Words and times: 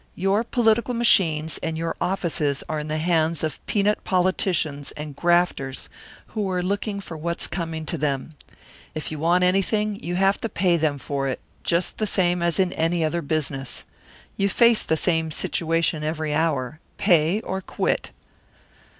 "Your 0.15 0.43
political 0.43 0.95
machines 0.95 1.59
and 1.59 1.77
your 1.77 1.95
offices 2.01 2.63
are 2.67 2.79
in 2.79 2.87
the 2.87 2.97
hands 2.97 3.43
of 3.43 3.63
peanut 3.67 4.03
politicians 4.03 4.89
and 4.93 5.15
grafters 5.15 5.89
who 6.29 6.49
are 6.49 6.63
looking 6.63 6.99
for 6.99 7.15
what's 7.15 7.45
coming 7.45 7.85
to 7.85 7.99
them. 7.99 8.33
If 8.95 9.11
you 9.11 9.19
want 9.19 9.43
anything, 9.43 10.01
you 10.03 10.15
have 10.15 10.41
to 10.41 10.49
pay 10.49 10.75
them 10.75 10.97
for 10.97 11.27
it, 11.27 11.39
just 11.63 11.99
the 11.99 12.07
same 12.07 12.41
as 12.41 12.57
in 12.59 12.73
any 12.73 13.03
other 13.05 13.21
business. 13.21 13.85
You 14.37 14.49
face 14.49 14.81
the 14.81 14.97
same 14.97 15.29
situation 15.29 16.03
every 16.03 16.33
hour 16.33 16.79
'Pay 16.97 17.41
or 17.41 17.61
quit.'" 17.61 18.09